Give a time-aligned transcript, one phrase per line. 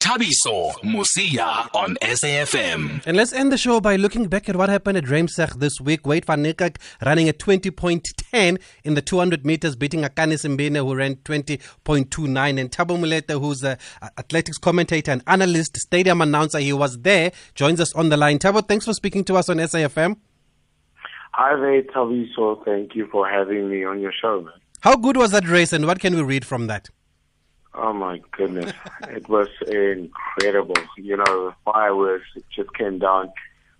[0.00, 3.02] Thabiso Musia on SAFM.
[3.04, 6.02] And let's end the show by looking back at what happened at Ruimsig this week.
[6.02, 11.16] Wayde van Niekerk running at 20.10 in the 200 meters, beating Akani Simbine who ran
[11.16, 12.60] 20.29.
[12.60, 13.76] And Thabo Moleete, who's a
[14.16, 18.38] athletics commentator and analyst, stadium announcer, he was there, joins us on the line.
[18.38, 20.16] Thabo, thanks for speaking to us on SAFM.
[21.32, 22.64] Hi there, Thabiso.
[22.64, 24.54] Thank you for having me on your show, man.
[24.80, 26.88] How good was that race and what can we read from that?
[27.80, 28.72] Oh my goodness,
[29.08, 30.74] it was incredible.
[30.96, 33.32] You know, fireworks just came down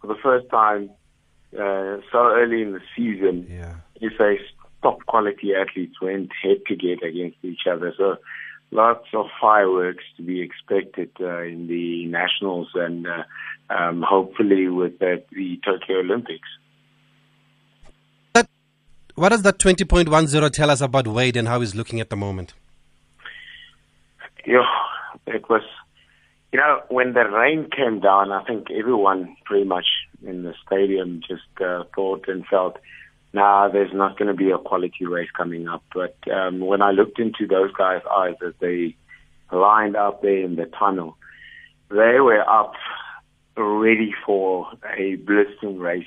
[0.00, 0.90] for the first time
[1.54, 3.46] uh, so early in the season.
[3.50, 3.74] Yeah.
[4.00, 4.40] You say
[4.82, 7.92] top quality athletes went head to head against each other.
[7.96, 8.16] So
[8.70, 13.22] lots of fireworks to be expected uh, in the nationals and uh,
[13.70, 16.48] um, hopefully with the, the Tokyo Olympics.
[18.32, 18.48] That,
[19.14, 22.54] what does that 20.10 tell us about Wayde and how he's looking at the moment?
[24.46, 24.66] Yeah,
[25.26, 25.62] it was,
[26.52, 29.86] you know, when the rain came down, I think everyone pretty much
[30.26, 32.78] in the stadium just uh, thought and felt,
[33.32, 35.82] nah, there's not going to be a quality race coming up.
[35.94, 38.96] But um, when I looked into those guys' eyes as they
[39.50, 41.16] lined up there in the tunnel,
[41.88, 42.74] they were up
[43.56, 46.06] ready for a blistering race.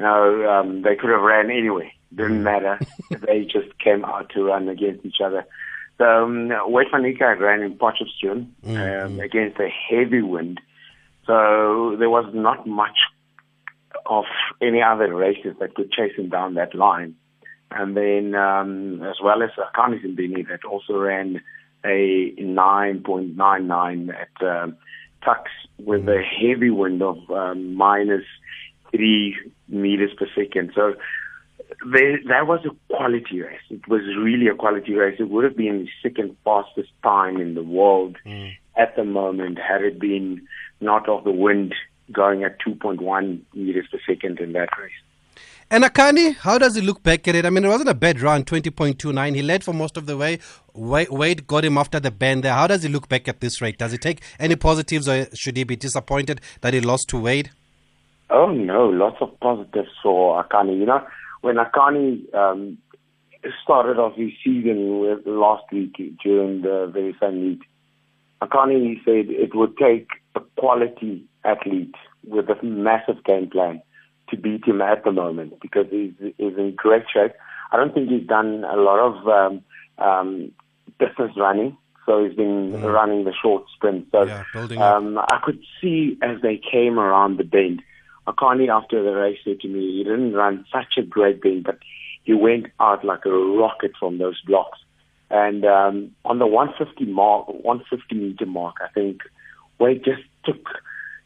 [0.00, 1.92] You know, um, they could have ran anyway.
[2.14, 2.78] Didn't matter.
[3.10, 5.46] they just came out to run against each other.
[6.00, 9.06] Um, Wayde van Niekerk ran in Potchefstroom mm-hmm.
[9.06, 10.60] um, against a heavy wind,
[11.26, 12.98] so there was not much
[14.06, 14.24] of
[14.60, 17.14] any other races that could chase him down that line.
[17.70, 21.40] And then, um, as well as Akani Simbine that also ran
[21.84, 24.76] a 9.99 at um,
[25.24, 28.24] Tuks with a heavy wind of um, minus
[28.90, 29.36] three
[29.68, 30.72] meters per second.
[30.74, 30.94] So
[31.84, 33.60] they, that was a quality race.
[33.70, 35.16] It was really a quality race.
[35.18, 38.52] It would have been the second fastest time in the world mm.
[38.76, 40.46] at the moment had it been
[40.80, 41.74] not of the wind
[42.10, 44.92] going at 2.1 meters per second in that race.
[45.70, 47.46] And Akani, how does he look back at it?
[47.46, 49.34] I mean, it wasn't a bad run, 20.29.
[49.34, 50.38] He led for most of the way.
[50.76, 52.52] Wayde got him after the bend there.
[52.52, 53.78] How does he look back at this rate?
[53.78, 57.48] Does he take any positives or should he be disappointed that he lost to Wayde?
[58.28, 60.78] Oh, no, lots of positives for Akani.
[60.78, 61.06] You know,
[61.42, 62.78] when Akani um,
[63.62, 67.60] started off his season last week during the very same meet,
[68.40, 71.94] Akani said it would take a quality athlete
[72.26, 73.82] with a massive game plan
[74.30, 77.32] to beat him at the moment because he's, he's in great shape.
[77.70, 79.62] I don't think he's done a lot of um,
[79.98, 80.52] um,
[80.98, 81.76] distance running,
[82.06, 82.92] so he's been mm.
[82.92, 84.06] running the short sprint.
[84.12, 84.44] So yeah,
[84.78, 87.82] um, I could see as they came around the bend,
[88.26, 91.78] Akani after the race said to me, he didn't run such a great thing, but
[92.24, 94.78] he went out like a rocket from those blocks.
[95.30, 99.22] And um, on the 150 mark, 150 meter mark, I think
[99.80, 100.68] Wayde just took.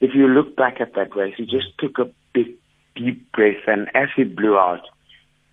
[0.00, 2.48] If you look back at that race, he just took a big,
[2.96, 4.82] deep breath, and as he blew out,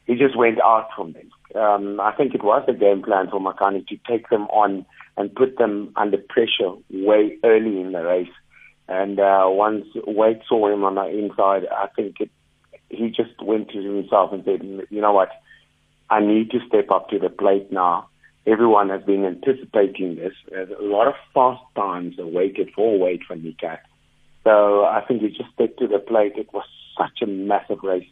[0.07, 1.29] he just went out from them.
[1.55, 4.85] Um, I think it was a game plan for Makani to take them on
[5.17, 8.29] and put them under pressure way early in the race.
[8.89, 12.31] And uh, once Wayde saw him on the inside, I think it,
[12.89, 15.29] he just went to himself and said, you know what,
[16.09, 18.09] I need to step up to the plate now.
[18.47, 20.33] Everyone has been anticipating this.
[20.49, 23.77] There's a lot of fast times awaited for Wayde van Niekerk.
[24.43, 26.33] So I think he just stepped to the plate.
[26.35, 26.65] It was
[26.97, 28.09] such a massive race.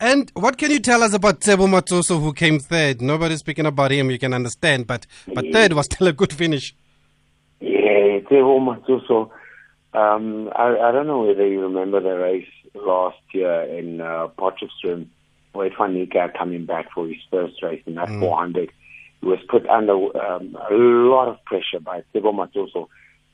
[0.00, 3.02] And what can you tell us about Tsebo Matsoso, who came third?
[3.02, 6.74] Nobody's speaking about him, you can understand, but, but third was still a good finish.
[8.08, 9.30] Tsebo Matsoso,
[9.94, 15.06] um, I, I don't know whether you remember the race last year in uh, Potchefstroom,
[15.52, 18.20] where Niekerk coming back for his first race in that mm.
[18.20, 18.70] 400.
[19.20, 22.88] He was put under um, a lot of pressure by Tsebo Matsoso.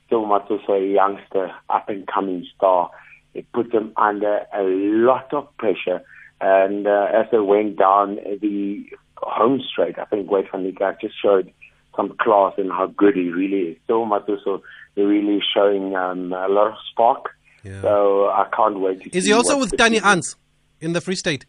[0.09, 2.89] Tsebo Matsoso, a youngster, up-and-coming star.
[3.33, 6.01] It put him under a lot of pressure.
[6.41, 8.85] And uh, as they went down the
[9.17, 11.51] home straight, I think Wayde van Niekerk just showed
[11.95, 13.77] some class in how good he really is.
[13.87, 14.61] So Matsoso
[14.95, 17.29] really showing um, a lot of spark.
[17.63, 17.81] Yeah.
[17.81, 19.17] So I can't wait to see.
[19.17, 20.35] Is he also with Tannie Ans
[20.79, 21.45] in the Free State?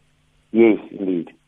[0.52, 1.32] Yes, indeed.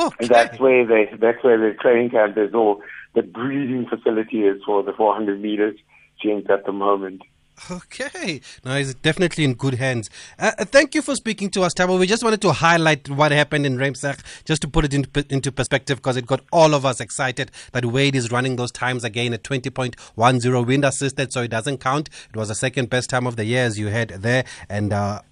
[0.00, 0.16] Okay.
[0.20, 2.80] And that's where the that's where the training camp is all
[3.14, 5.78] the breeding facility is for the 400 meters
[6.22, 7.22] gents at the moment.
[7.70, 8.40] Okay.
[8.64, 10.10] No, he's definitely in good hands.
[10.38, 11.98] Uh, uh, thank you for speaking to us, Thabo.
[11.98, 15.52] We just wanted to highlight what happened in Ruimsig, just to put it into, into
[15.52, 19.32] perspective, because it got all of us excited that Wayde is running those times again
[19.32, 22.08] at 20.10 wind assisted, so it doesn't count.
[22.30, 24.44] It was the second best time of the year, as you had there.
[24.68, 25.22] And, uh,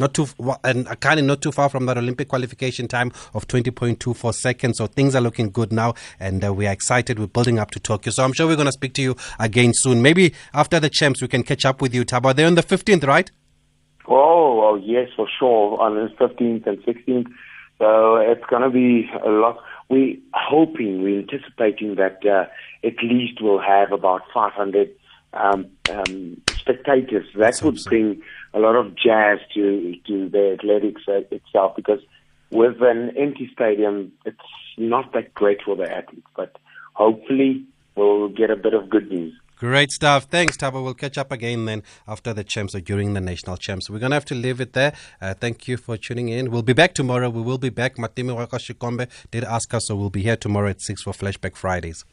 [0.00, 0.26] not too
[0.64, 4.78] and of not too far from that Olympic qualification time of 20.24 seconds.
[4.78, 7.18] So things are looking good now, and uh, we are excited.
[7.18, 8.10] We're building up to Tokyo.
[8.10, 10.02] So I'm sure we're going to speak to you again soon.
[10.02, 12.34] Maybe after the champs, we can catch up with you, Thabo.
[12.34, 13.30] They're on the 15th, right?
[14.08, 15.80] Oh, oh yes, for sure.
[15.80, 17.30] On the 15th and 16th.
[17.78, 19.58] So it's going to be a lot.
[19.88, 22.46] We're hoping, we're anticipating that uh,
[22.84, 24.90] at least we'll have about 500
[25.32, 27.26] um, um, spectators.
[27.34, 27.90] That That's would awesome.
[27.90, 32.00] bring a lot of jazz to to the athletics uh, itself because
[32.50, 34.38] with an empty stadium, it's
[34.76, 36.26] not that great for the athletes.
[36.36, 36.56] But
[36.94, 37.64] hopefully,
[37.94, 39.34] we'll get a bit of good news.
[39.56, 40.24] Great stuff.
[40.24, 40.82] Thanks, Thabo.
[40.82, 43.90] We'll catch up again then after the champs or during the national champs.
[43.90, 44.94] We're going to have to leave it there.
[45.20, 46.50] Uh, thank you for tuning in.
[46.50, 47.28] We'll be back tomorrow.
[47.28, 47.96] We will be back.
[47.96, 52.06] Matimi Wakashikombe did ask us, so we'll be here tomorrow at 6 for Flashback Fridays.